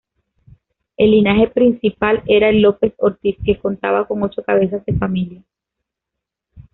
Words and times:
El 0.97 1.11
linaje 1.11 1.47
principal 1.49 2.23
era 2.25 2.49
el 2.49 2.63
López-Ortiz 2.63 3.37
que 3.45 3.59
contaba 3.59 4.07
con 4.07 4.23
ocho 4.23 4.41
cabezas 4.41 4.83
de 4.83 4.97
familia. 4.97 5.43